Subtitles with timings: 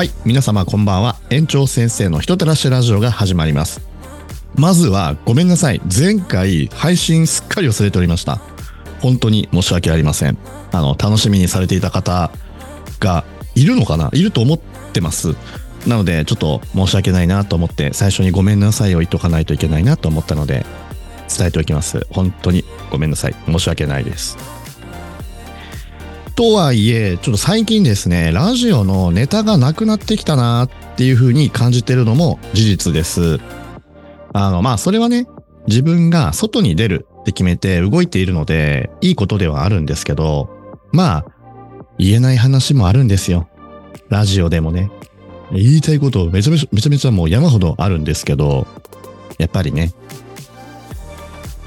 [0.00, 1.16] はい、皆様こんばんは。
[1.28, 3.82] 園長先生の人たらしラジオが始まります。
[4.54, 5.82] まずはごめんなさい。
[5.94, 8.40] 前回配信すっかり忘れておりました。
[9.02, 10.38] 本当に申し訳ありません。
[10.72, 12.30] あの、楽しみにされていた方
[12.98, 14.08] がいるのかな？
[14.14, 15.36] いると思ってます。
[15.86, 20.64] なので、ちょっと申し訳ないなと思って、最初にごめんなさいを言っとかないといけないなと思ったので、
[21.28, 22.06] 伝えておきます。
[22.08, 23.34] 本当にごめんなさい。
[23.44, 24.38] 申し訳ないです。
[26.40, 33.38] とはいえ、ちょっと最近ですね、ラジオのネタがなくなってきたなっていう風に感じてるのも事実です。
[34.32, 35.26] あの、まあ、それはね、
[35.66, 40.48] 自分が外に出るって決めて動いているので、いいことではあるんですけど、
[40.92, 41.24] まあ、
[41.98, 43.46] 言えない話もあるんですよ。
[44.08, 44.90] ラジオでもね。
[45.52, 48.66] 言いたいことめちゃめちゃ、めちゃめちゃもう山ほどあるんですけど、
[49.36, 49.92] やっぱりね、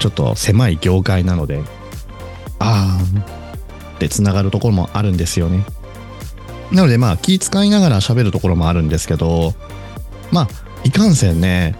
[0.00, 1.62] ちょっと狭い業界なので、
[2.58, 3.43] あー
[3.94, 5.64] って繋がるところもあるんですよね。
[6.72, 9.54] なのでまあ気遣いながら喋るところもあるんですけど、
[10.32, 10.48] まあ
[10.84, 11.76] いかんせんね、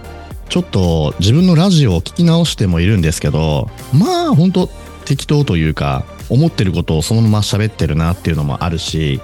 [0.48, 4.68] ちょっと自分のラジオを聞き直してもいるんですけど、まあほんと
[5.04, 9.20] 適当というか、思ってることをそのまま喋ってるなっていうのもあるし、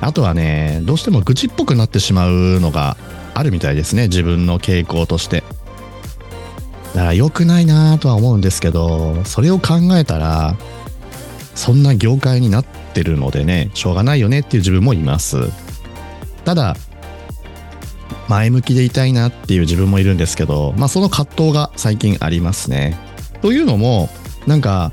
[0.00, 2.96] あとはね、どうしても愚痴っぽくなってしまうのが
[3.34, 5.42] あるみたいですね、自分の傾向として。
[6.94, 10.56] だから良くないなとは思うんですけど、それを考えたら、
[11.54, 15.36] そんな業界になってるのでね、しょうがないよねっていう自分もいます。
[16.44, 16.76] ただ、
[18.28, 22.98] 前向きでいたいなっていう自分もいるんですけど、まあその葛藤が最近ありますね。
[23.42, 24.08] というのも、
[24.46, 24.92] なんか、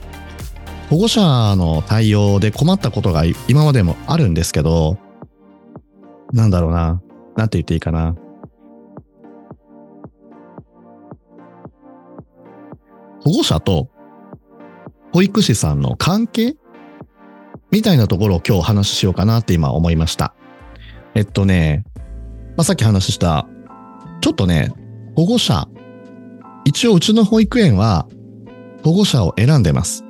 [0.90, 1.22] 保護者
[1.56, 4.98] の対応で困ったことが今までもあるんですけど、
[6.34, 7.02] なんだろうな。
[7.38, 8.16] なんて言っていいかな。
[13.24, 13.90] 保護者と
[15.14, 16.56] 保育士さんの関係？
[17.70, 20.34] みたいなところを今日お話ししようかなって今思いました。
[21.16, 21.84] えっとね、
[22.58, 23.48] まあ、さっき話した、
[24.22, 24.72] ちょっとね、
[25.16, 25.68] 保護者、
[26.66, 28.08] 一応うちの保育園は
[28.84, 30.04] 保護者を選んでます。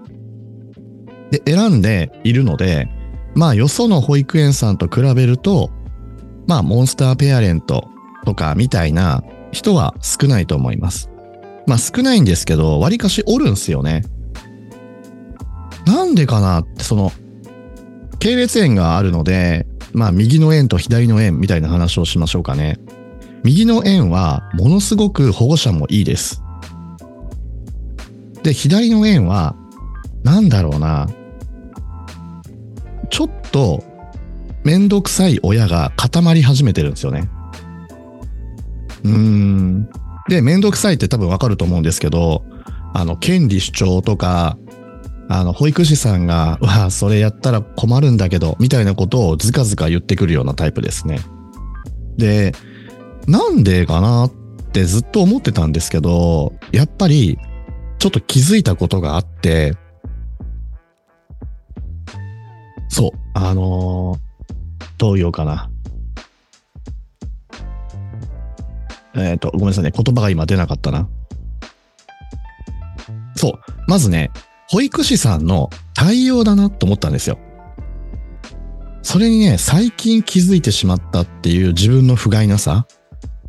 [1.31, 2.88] で、選んでいるので、
[3.36, 5.72] まあよその保育園さんと比べると、
[6.47, 7.88] まあモンスターペアレント
[8.26, 11.09] とかみたいな人は少ないと思います。
[11.68, 14.03] まあ少ないんですけど、割かしおるんすよね。
[15.91, 17.12] なんでかなって、その、
[18.19, 22.79] 系列園があるので、まあ右の園と左の園みたいな話をしましょうかね。
[23.44, 26.41] 右の園はものすごく保護者もいいです。
[28.41, 29.56] で、左の園は、
[30.24, 31.09] なんだろうな。
[33.09, 33.84] ちょっと、
[34.63, 37.29] めんどくさい親が固まり始めてるんですよね。
[39.03, 39.90] うーん。
[40.29, 42.46] で、めんどくさいって多分わかると思うんですけど、
[42.94, 44.58] あの、権利主張とか、
[45.34, 51.22] あの、保育士さんが、 わあ、それやったら困るんだけど、みたいなことをずかずか言ってくるようなタイプですね。
[52.18, 52.53] で、
[53.28, 54.31] なんでかなっ
[54.74, 57.40] てずっと思ってたんですけど、やっぱり、
[57.97, 59.74] ちょっと気づいたことがあって、
[62.90, 64.31] そう、あのー
[64.97, 65.72] どう言おうかな。
[69.16, 69.91] えっ、と、ごめんなさいね。
[69.91, 71.09] 言葉が今出なかったな。
[73.36, 73.53] そう。
[73.88, 74.30] まずね、
[74.72, 77.38] 保育士さんの対応だなと思ったんですよ。
[79.02, 82.88] それにね、最近気づいてしまったっていう自分の不甲斐なさ。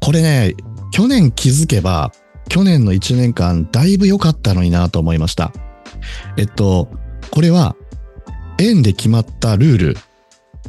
[0.01, 0.55] これね、
[0.91, 2.11] 去年気づけば、
[2.49, 5.53] 去年の1年間だいぶ良かったのになと思いました。
[6.37, 6.89] えっと、
[7.31, 7.77] これは、
[8.59, 9.97] 園で決まったルール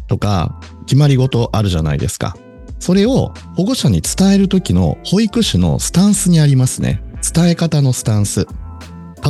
[0.08, 2.38] とか、決まり事あるじゃないですか。
[2.78, 7.02] それを保護者に伝える時の保育士のスタンスにありますね。
[7.34, 8.46] 伝え方のスタンス。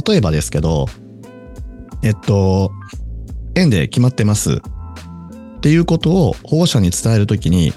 [0.05, 0.89] 例えばですけど、
[2.03, 2.71] えっと、
[3.55, 4.55] 園で決まってます。
[4.55, 7.67] っていうことを保護者に伝えるときに、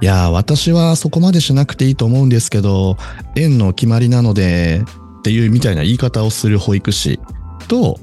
[0.00, 2.96] いや、私はそこまでしなくていいと思うんですけど、
[3.34, 4.82] 園の決まりなので、
[5.18, 7.20] っていうみたいな言い方をする保育士
[7.68, 8.00] と、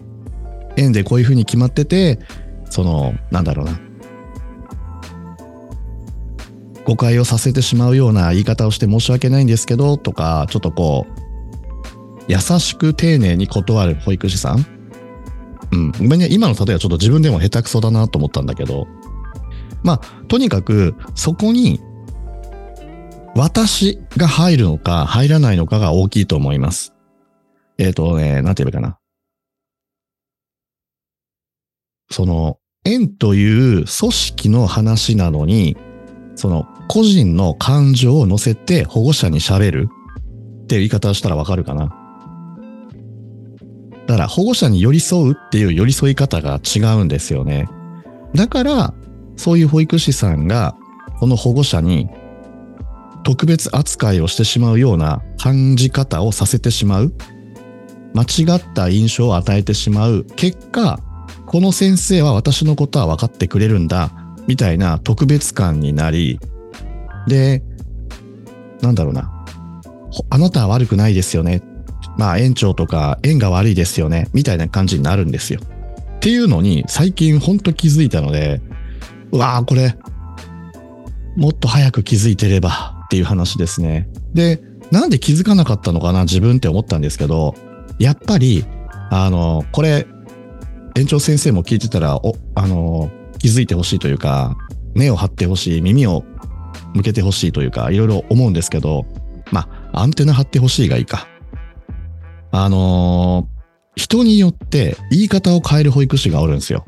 [0.77, 2.19] 園でこういうふうに決まってて、
[2.69, 3.79] その、なんだろうな。
[6.85, 14.72] 誤解をさせてしまうような言い方をして申し訳ないんですけど、とか、ちょっとこう、優しく丁寧に断る保育士さん
[15.73, 15.91] うん。
[15.91, 18.87] ごめんね、今の例えはちょっと自分でも下手くそだなと思ったんだけど、
[19.83, 21.79] まあ、とにかく、そこに、
[23.35, 26.93] 私が入るのか入らないのかが大きいと思います。
[27.79, 28.99] えっ、とね、なんて言えばいいかな。
[32.11, 35.75] その、園という組織の話なのに、
[36.35, 39.89] その、個人の感情を乗せて保護者に喋る
[40.63, 42.02] っていう言い方したらわかるかな。
[44.07, 47.67] だから保護者に寄り添うっていう寄り添い方が違うんですよね。
[48.35, 48.93] だから、
[49.35, 50.75] そういう保育士さんが、
[51.19, 52.09] この保護者に
[53.23, 57.13] 特別扱いをしてしまうような感じ方をさせてしまう。
[58.13, 60.25] 間違った印象を与えてしまう。
[60.35, 60.99] 結果
[61.47, 64.11] この先生は私のことは分かってくれるんだ。
[64.47, 66.39] みたいな特別感になり。
[67.27, 67.63] で
[68.81, 69.31] なんだろうな。
[70.29, 71.63] あなたは悪くないですよね。
[72.17, 78.61] まあ園長とか縁が悪いですよねみたいな感じになるんですよっていうのに最近ほんと気づいたので
[79.31, 79.95] うわーこれ
[81.35, 84.07] もっと早く気づいてればっていう話ですね。
[84.33, 84.61] で、
[84.91, 87.55] なんで気づかなかったのかな自分って思ったんですけど、
[87.99, 88.65] やっぱり、
[89.09, 90.07] あの、これ、
[90.95, 94.55] 園長先生も聞いてたら、お、あの、気づいてほしいというか、
[94.93, 96.23] 目を張ってほしい、耳を
[96.93, 99.05] 向けてほしいというか、いろいろ思うんですけど、
[99.51, 101.27] まあ、アンテナ張ってほしいがいいか。
[102.55, 103.47] あの
[103.95, 106.85] 人によって言い方を変える保育士がおるんですよ。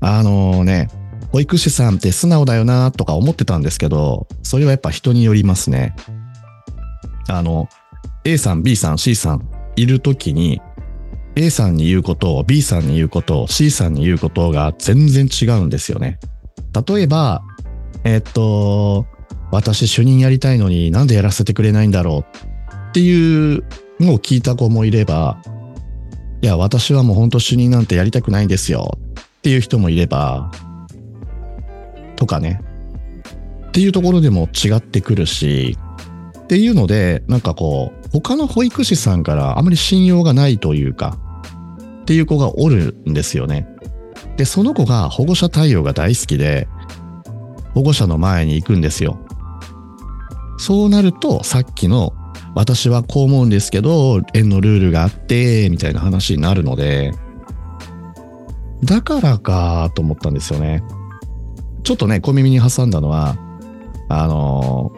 [0.00, 0.88] あのね、
[1.32, 5.96] 保育士さんって素直だよなとか思ってたんですけど、それはやっぱ人によりますね。
[7.28, 7.70] あの、
[8.24, 10.60] A さん、B さん、C さんいるときに、
[11.36, 16.20] A さんに言うことを B さんに言うことを C さんに言うことが全然違うんですよね。
[16.86, 17.42] 例えば、
[18.04, 19.06] えっと、
[19.50, 22.47] 私主任やりたいのになんでやらせてくれないんだろう
[22.98, 23.62] っていう
[24.00, 25.40] のを聞いた子もいれば、
[26.42, 28.98] いや、私はもう本当主任なんてやりたくないんですよ
[29.38, 30.50] っていう人もいれば、
[32.16, 32.60] とかね。
[33.68, 35.78] っていうところでも違ってくるし、
[36.40, 41.16] っていうので、なんかこう、他の保育士さんからあまり信用がないというか、
[42.02, 43.68] っていう子がおるんですよね。
[44.36, 46.66] で、その子が保護者対応が大好きで、
[47.74, 49.20] 保護者の前に行くんですよ。
[50.58, 52.12] そうなると、さっきの、
[52.58, 57.12] 私はこう思うんですけど、園のルールがあって、みたいな話になるので、
[58.82, 60.82] だからかと思ったんですよね。
[61.84, 63.36] ちょっとね、小耳に挟んだのは、
[64.08, 64.90] あの、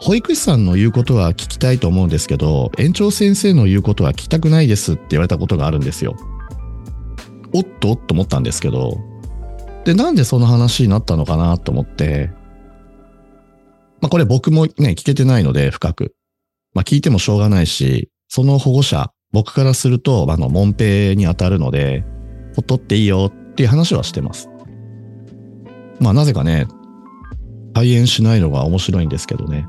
[0.00, 6.16] 保育士さんの言うことは聞きたいと思うんですけど、園長先生の言うことは聞きたくないですって言われたことがあるんですよ。
[7.52, 7.94] おっと？
[7.96, 8.98] と思ったんですけど、
[9.84, 12.30] で、なんでその話になったのかなと思って、
[14.00, 16.15] まあこれ僕もね、聞けてないので深く。
[16.76, 22.04] まあ聞いてもしょうがないし、その保護者、僕からすると、あの、門ペに当たるので、
[22.54, 24.50] ほっとっていいよっていう話はしてます。
[26.00, 26.66] まあなぜかね、
[27.72, 29.66] 肺炎しないのが面白いんですけどね。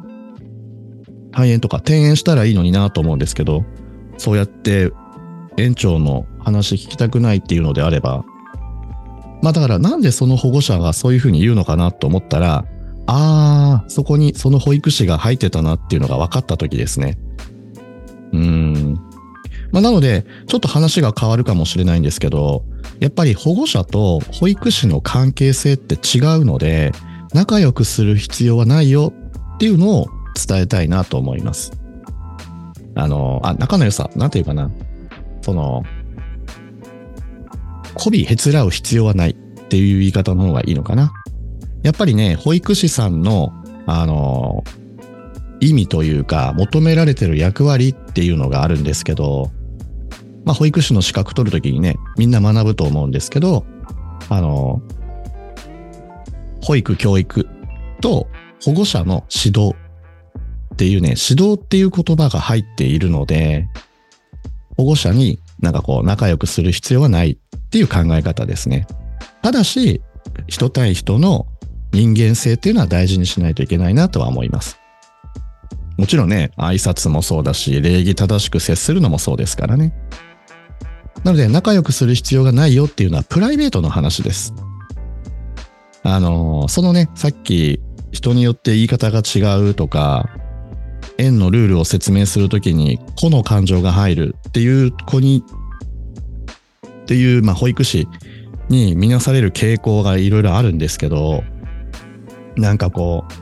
[1.32, 3.64] 肺炎とか転園したらいいのになと思うんですけど、
[4.18, 4.92] そうやって
[5.56, 8.26] 園長の話聞きたくないっていうのであれば、
[9.42, 12.66] まあだからなんでその保護者がそういうふうに言うのかなと思ったら、
[13.08, 17.18] ああ、そこにその保育士が入ってたなっていうのが分かった時ですね。
[18.34, 18.94] うーん。
[19.72, 22.66] まあなので、ちょっと話が変わるかもしれないんですけど、
[23.00, 26.92] やっぱり保護者と保育士の関係性って違うので、
[27.34, 29.14] 仲良くする必要はないよ
[29.56, 31.72] っていうのを伝えたいなと思います。
[32.96, 34.70] あの、あ、仲の良さ、なんていうかな。
[35.42, 35.84] その、
[37.96, 41.14] 媚びへつらう必要はないっていう言い方の方がいいのかな。
[41.88, 43.54] やっぱりね、保育士さんの、
[43.86, 44.66] あの、
[45.62, 49.52] 意味というか、求められてる役割っていうのがあるんですけど、
[50.44, 53.66] まあ、保育士の資格取るときにね、みんな学ぶと思うんですけど、
[54.28, 54.82] あの、
[56.62, 57.48] 保育教育
[58.02, 58.28] と
[58.66, 59.74] 保護者の指導
[60.74, 63.66] っていうね、指導っていう言葉が入っているので、
[64.76, 68.88] 保護者になんかこう仲良くする必要はないっていう考え方ですね。
[69.42, 70.02] ただし、
[70.48, 71.48] 人対人の
[71.94, 74.80] 人間性っていうのは大事にしないといけないなとは思います。
[75.98, 79.94] もちろんね、挨拶もそうだし、礼儀正しく接するのもそうですからね。
[81.24, 84.54] なので仲良くする必要がないよっていうのはプライベートの話です。
[86.04, 90.30] あの、そのね、さっき人によって言い方が違うとか、
[91.18, 95.44] 円のルールを説明するときに個の感情が入るっていう子に、
[96.86, 98.08] っていう、まあ、保育士
[98.70, 101.44] に見なされる傾向がいろいろあるんですけど、
[102.58, 103.34] なんかこう、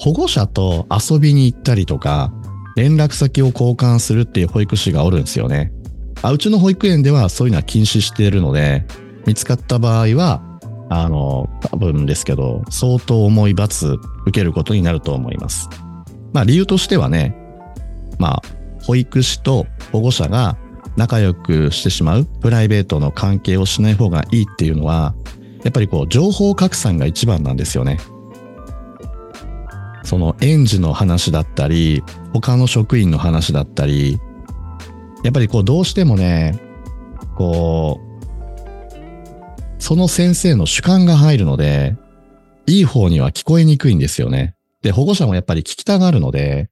[0.00, 2.32] 保護者と遊びに行ったりとか、
[2.76, 5.72] 連絡先を交換するっていう保育士がおるんですよね。
[6.22, 8.86] あうちの保育園ではそういうのは禁止しているので、
[9.26, 10.42] 見つかった場合は、
[10.88, 13.86] あの、多分ですけど、相当重い罰
[14.26, 15.68] 受けることになると思います。
[16.32, 17.36] まあ理由としてはね、
[18.18, 18.42] まあ、
[18.84, 20.56] 保育士と保護者が
[20.96, 25.14] 仲良くしてしまうプライベートの関係をしない方がいいっていうのは、
[25.64, 27.98] やっぱりこう情報拡散が一番なんですよね。
[30.04, 34.18] その園児の話だったり、他の職員の話だったり、
[35.22, 36.58] やっぱりこうどうしてもね、
[37.36, 41.96] こう、その先生の主観が入るので、
[42.66, 44.54] いい方には聞こえにくいんですよね。
[44.82, 46.68] で、保護者もやっぱり聞きたがるので、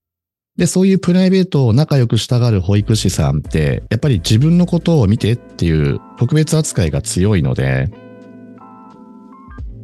[0.56, 7.88] で、そういうプライベートを仲良くしたがる保育士さんって、やっぱり自分のことを見てっていう特別扱いが強いので、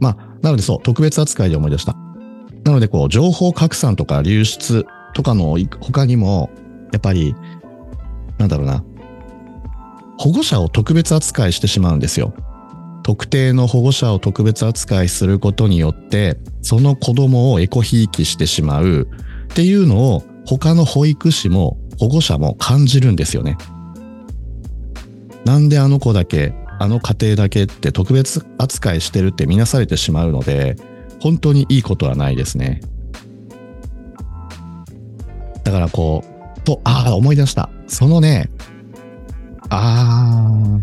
[0.00, 1.96] まあ、なのでそう、特別扱いで思い出した。
[2.66, 6.50] なので、こう、情報拡散とか流出とかの他にも、
[6.92, 7.36] やっぱり、
[8.38, 8.84] なんだろうな、
[10.18, 12.34] 保護者を特別扱いしてしまうんですよ。
[13.04, 23.56] 特定の保護者を特別扱いすることによって、その子供をエコひいきしてしまうっていうのを他の保育士も保護者も感じるんですよね。
[25.44, 30.74] なんであの子だけ、あの家庭だけって特別扱いしてるって見なされてしまうので、
[31.20, 32.80] 本当にいいことはないですね。
[35.64, 36.24] だからこ
[36.56, 37.70] う、と、ああ、思い出した。
[37.86, 38.50] そのね、
[39.68, 40.80] ああ、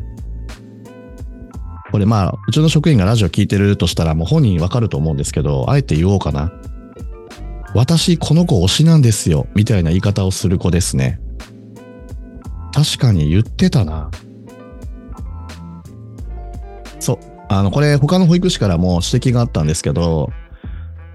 [1.92, 6.52] これまあ、うちの職員がラジオ聞いてるとしたらもう本人わかると思うんですけど、あえて言おうかな。
[7.76, 11.20] 私、この子推しなんですよ、みたいな言い方をする子ですね。
[12.74, 14.10] 確かに言ってたな。
[17.00, 17.33] そう。
[17.60, 20.32] あの、これ他の保育士からも指摘があったんですけど、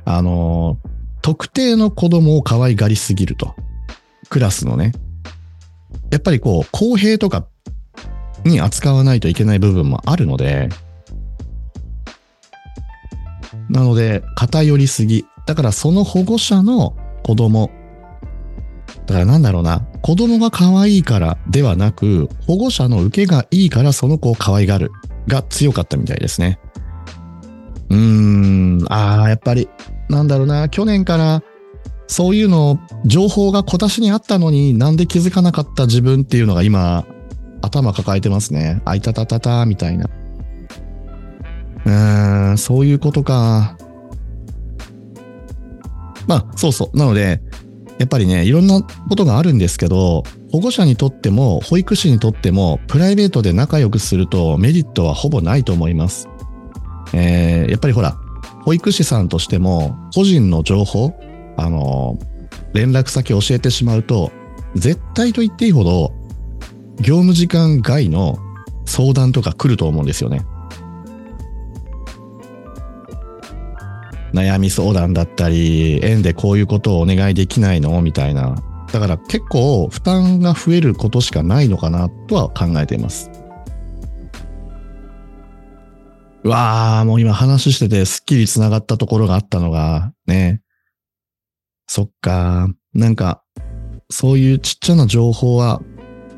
[0.04, 0.78] あの、
[1.23, 3.54] 特定の子供を可愛がりすぎると。
[4.28, 4.92] クラスのね。
[6.11, 7.47] やっぱりこう、公平とか
[8.45, 10.68] に扱わないといけない部分もあるので、
[13.68, 15.26] なので、偏りすぎ。
[15.47, 17.71] だからその保護者の子供。
[19.07, 19.80] だからなんだろうな。
[20.02, 24.90] 子供が可愛いからではなく、保護者の受けがいいからその子を可愛がる
[25.28, 26.58] が強かったみたいですね。
[27.90, 29.68] うーん、ああ、やっぱり、
[30.08, 30.68] なんだろうな。
[30.68, 31.42] 去年から
[32.08, 37.04] そういうの、情報が小出しにあったのになんで気づかなかった自分っていうのが今、
[37.61, 38.80] 頭抱えてますね。
[38.85, 40.08] あいたたたた、みたいな。
[41.85, 43.76] うーん、そういうことか。
[46.26, 46.97] まあ、そうそう。
[46.97, 47.42] なので、
[47.99, 56.28] やっぱりね、いろんなことがあるんですけど、保護者にとっても、保育士にとっても、プライベートで仲良くするとメリットはほぼないと思います。
[57.12, 58.17] えー、やっぱりほら、
[58.64, 61.12] 保育士さんとしても、個人の情報、
[61.57, 62.19] あの、
[62.75, 64.31] 連絡先教えてしまうと、
[64.75, 66.12] 絶対と言っていいほど、
[67.00, 68.38] 業務時間外の
[68.87, 70.40] 相談とか来ると思うんですよね。
[74.35, 78.00] 悩み相談だったり、園でこういうことをお願いできないの？
[78.02, 78.57] みたいな。
[78.92, 83.30] だから結構負担が増えることしかないのかなとは考えています。
[86.45, 90.62] うわー、もう今話しててすっきり繋がったところがあったのが、ね。
[91.87, 92.68] そっか。
[92.95, 93.42] なんか、
[94.11, 95.83] そういうちっちゃな情報は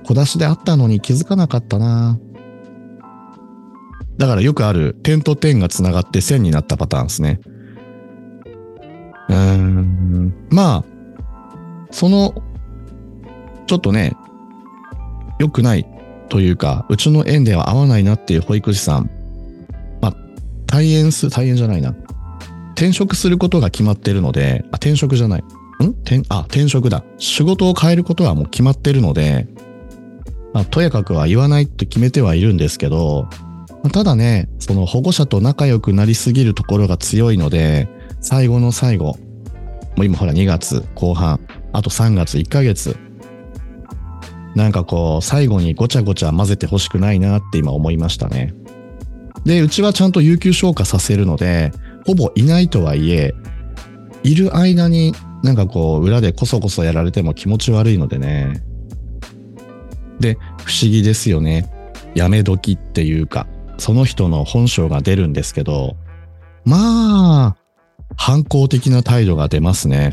[0.04, 2.18] 小出しであったのに気づかなかったな。
[4.18, 7.40] だからよくある点と点が繋がって線になったパターンですね。
[9.28, 10.48] うーん。
[10.50, 10.89] まあ、
[11.90, 12.34] その、
[13.66, 14.16] ちょっとね、
[15.38, 15.86] 良くない
[16.28, 19.10] というか、うちの園では合わないなっていう保育士さん、
[20.00, 20.16] まあ、
[20.66, 21.94] 退園す、退園じゃないな。
[22.72, 25.42] 転職することが決まってるので、あ、転職じゃない。
[25.42, 25.90] ん？
[26.04, 27.04] 転、あ、転職だ。
[27.18, 29.48] 仕事を変えることはもう決まってるので、
[30.52, 33.28] まあ、とやかくは言わないって決めてはいるんですけど、
[33.82, 37.88] まあ、ただね、その保護者と仲良くなりすぎるところが強いので、
[38.20, 39.16] 最後の最後、
[39.96, 41.40] もう今ほら2月後半、
[41.72, 42.96] あと3月1ヶ月、
[44.54, 48.54] なんかこう、最後にごちゃごちゃ混ぜてほしくないなって今思いましたね。
[49.44, 51.72] で、うちはちゃんと有給消化させるので、
[52.06, 53.32] ほぼいないとはいえ、
[54.22, 58.62] いる間になんかこう、裏でこそこそやられても気持ち悪いのでね。
[60.18, 61.70] で、不思議ですよね。
[62.14, 63.46] やめ時っていうか、
[63.78, 65.96] その人の本性が出るんですけど、
[66.64, 67.56] まあ、
[68.16, 70.12] 反抗的な態度が出ますね。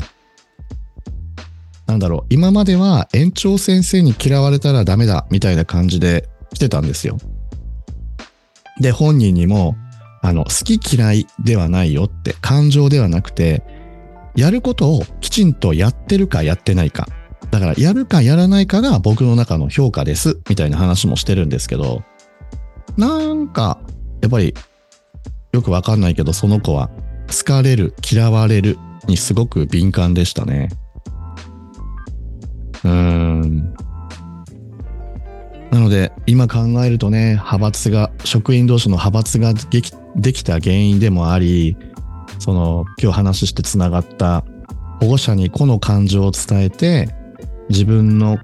[1.88, 7.16] なんだろう、今までは園長先生に嫌われたらダメだみたいな感じで来てたんですよ。
[8.78, 9.74] で、本人にも、
[10.20, 13.62] あの、好き嫌いではないよって感情ではなくて、
[14.36, 17.08] やることをきちんとやってるかやってないか。
[17.50, 22.02] だから、やるかやらないかが僕の中の評価です、みたいな話もしてるんですけど、
[22.98, 23.80] なんか、
[24.20, 24.54] やっぱり、
[25.52, 26.90] よくわかんないけど、その子は
[27.28, 28.76] 好かれる、嫌われる
[29.06, 30.68] にすごく敏感でしたね。
[32.84, 33.74] うん。
[35.70, 41.76] なので、今考えるとね、派閥が、職員同士の派閥ができできた原因でもあり、
[42.38, 44.44] その、今日話してつながった
[45.00, 47.08] 保護者に個の感情を伝えて、
[47.68, 48.38] 自分の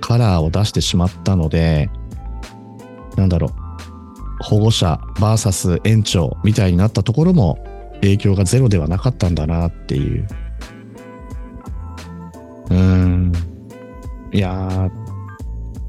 [0.00, 1.90] カラーを出してしまったので、
[3.16, 7.58] なんだろう、保護者 VS 園長みたいになったところも
[8.00, 10.26] 影響がゼロではなかったんだなっていう。
[12.70, 13.32] うん。
[14.32, 14.90] いや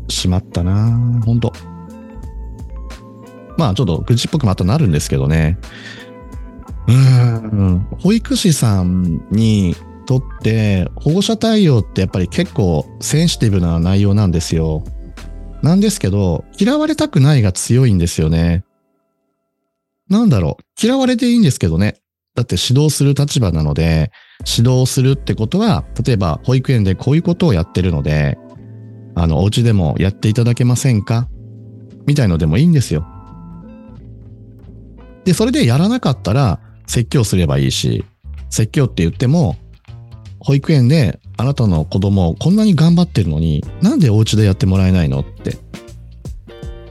[0.08, 1.54] ー、しまったな本当
[3.58, 5.58] まあちょっと愚痴っぽくまたなるんですけどね。
[6.88, 7.88] うん。
[8.00, 14.84] 保育士さんにとって保護者対応ってやっぱり結構センシティブな内容なんですよ。
[15.62, 18.64] なんですけど、嫌われたくないが強いんですよね。
[20.10, 20.64] なんだろう。
[20.82, 22.02] 嫌われていいんですけどね。
[22.34, 24.12] だって指導する立場なので、
[24.48, 28.38] 指導するってことは、例えば保育園でこういうことをやってるので、
[29.16, 31.28] あの、お家でもやっていただけませんか？
[32.06, 33.06] みたいのでもいいんですよ。
[35.26, 38.06] で、それでやらなかったら説教すればいいし、
[38.50, 39.58] 説教って言っても、
[40.40, 45.20] 保育園であなたの子供をこんなに頑張ってるのに、なんでお家でやってもらえないの？
[45.20, 45.58] って。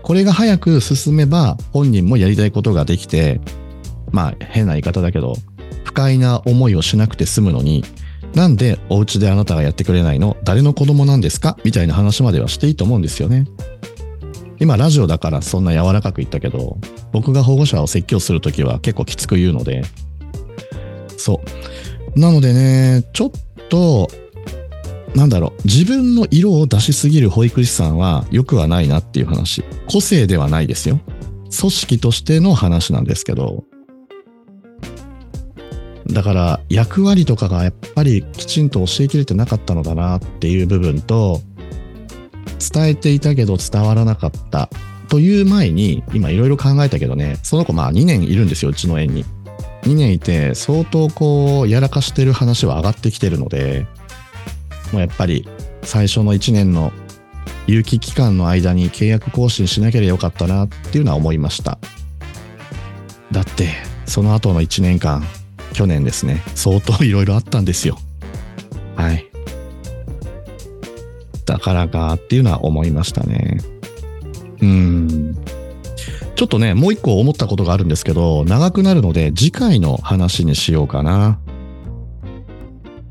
[0.03, 3.41] これが早く進めば本人もやりたいことができて、
[4.13, 5.35] まあ変な言い方だけど、
[5.89, 7.83] 不快な思いをしなくて済むのに、
[8.35, 10.37] なんでお家であなたがやってくれないの？
[10.45, 11.57] 誰の子供なんですか？
[11.65, 13.47] みたいな話まではしていいと思うんですよね。
[14.61, 16.77] 今ラジオだからそんな柔らかく言ったけど、
[17.11, 19.83] 僕が保護者を説教するときは結構きつく言うので、
[21.17, 21.41] そ
[22.15, 22.21] う。
[22.21, 23.31] なのでね、ちょっ
[23.71, 24.09] と、
[25.15, 29.65] なんだろう、自分の色を出しすぎる保育士さんは良くはないなっていう話。
[29.91, 31.01] 個性ではないですよ。
[31.59, 33.65] 組織としての話なんですけど、
[36.11, 41.43] だから役割とかがやっぱりきちんと教えきれてなかったのだなっていう部分と、
[42.59, 44.69] 伝えていたけど伝わらなかった
[45.09, 49.25] という前に、今いろいろ考えたけどね、その子まあ2年いるんですよ、うちの園に。
[49.83, 53.87] 2年いて、相当こう、やらかしてる話は上がってきてるので、
[54.93, 55.49] もうやっぱり
[55.83, 56.93] 最初の1年の
[57.67, 61.79] 有期期間の間に契約更新しなければよかったなっていうのは思いました。
[63.31, 63.69] だって、
[64.07, 65.23] その後の1年間、
[65.79, 67.99] 去年ですね、相当いろいろあったんですよ。
[68.97, 69.31] はい。
[71.47, 73.59] だからかっていうのは思いましたね。
[74.61, 75.37] うん。
[76.35, 81.39] ちょっとね、もう一個思ったことがあるんですけど、長くなるので次回の話にしようかな。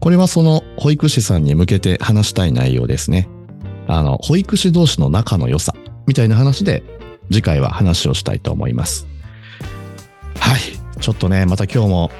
[0.02, 3.30] これはその保育士さんに向けて話したい内容ですね。
[3.88, 5.74] あの、保育士同士の仲の良さ
[6.06, 6.84] みたいな話で
[7.32, 9.08] 次回は話をしたいと思います。
[10.38, 10.60] はい。
[11.00, 12.12] ちょっとね、また今日も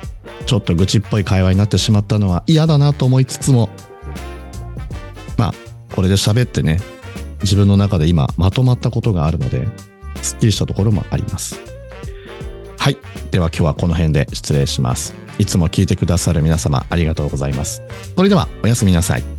[0.48, 3.70] ちょっと愚痴っぽい会話になってしまったのは嫌だなと思いつつも、
[5.38, 5.54] まあ、
[5.94, 6.80] これで喋ってね、
[7.42, 9.68] 自分の中で今まとまったことがあるので、
[10.22, 11.60] すっきりしたところもあります。
[12.80, 12.98] はい。
[13.32, 15.14] では今日はこの辺で失礼します。
[15.38, 17.84] いつも聞いてくださる皆様ありがとうございます。
[18.16, 19.37] それではおやすみなさい。